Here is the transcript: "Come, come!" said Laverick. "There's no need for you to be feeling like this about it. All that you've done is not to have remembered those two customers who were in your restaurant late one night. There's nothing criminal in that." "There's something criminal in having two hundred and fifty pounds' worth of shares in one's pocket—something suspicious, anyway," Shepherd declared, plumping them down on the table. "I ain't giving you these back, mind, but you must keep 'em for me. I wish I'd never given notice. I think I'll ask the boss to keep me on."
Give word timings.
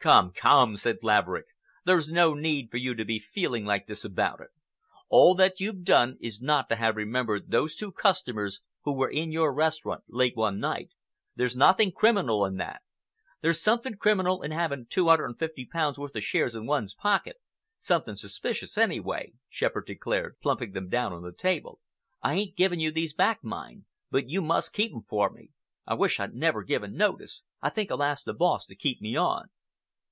"Come, 0.00 0.30
come!" 0.32 0.76
said 0.76 0.98
Laverick. 1.02 1.46
"There's 1.84 2.08
no 2.08 2.32
need 2.32 2.70
for 2.70 2.76
you 2.76 2.94
to 2.94 3.04
be 3.04 3.18
feeling 3.18 3.64
like 3.64 3.88
this 3.88 4.04
about 4.04 4.40
it. 4.40 4.50
All 5.08 5.34
that 5.34 5.58
you've 5.58 5.82
done 5.82 6.18
is 6.20 6.40
not 6.40 6.68
to 6.68 6.76
have 6.76 6.94
remembered 6.94 7.50
those 7.50 7.74
two 7.74 7.90
customers 7.90 8.60
who 8.82 8.96
were 8.96 9.10
in 9.10 9.32
your 9.32 9.52
restaurant 9.52 10.04
late 10.06 10.36
one 10.36 10.60
night. 10.60 10.92
There's 11.34 11.56
nothing 11.56 11.90
criminal 11.90 12.44
in 12.46 12.58
that." 12.58 12.82
"There's 13.40 13.60
something 13.60 13.96
criminal 13.96 14.40
in 14.42 14.52
having 14.52 14.86
two 14.86 15.08
hundred 15.08 15.24
and 15.26 15.36
fifty 15.40 15.66
pounds' 15.66 15.98
worth 15.98 16.14
of 16.14 16.22
shares 16.22 16.54
in 16.54 16.64
one's 16.66 16.94
pocket—something 16.94 18.14
suspicious, 18.14 18.78
anyway," 18.78 19.32
Shepherd 19.48 19.86
declared, 19.86 20.38
plumping 20.40 20.74
them 20.74 20.88
down 20.88 21.12
on 21.12 21.22
the 21.24 21.32
table. 21.32 21.80
"I 22.22 22.34
ain't 22.36 22.56
giving 22.56 22.78
you 22.78 22.92
these 22.92 23.14
back, 23.14 23.42
mind, 23.42 23.84
but 24.12 24.28
you 24.28 24.42
must 24.42 24.72
keep 24.72 24.92
'em 24.92 25.02
for 25.08 25.28
me. 25.28 25.50
I 25.88 25.94
wish 25.94 26.20
I'd 26.20 26.34
never 26.36 26.62
given 26.62 26.94
notice. 26.96 27.42
I 27.60 27.70
think 27.70 27.90
I'll 27.90 28.04
ask 28.04 28.24
the 28.24 28.32
boss 28.32 28.64
to 28.66 28.76
keep 28.76 29.00
me 29.00 29.16
on." 29.16 29.50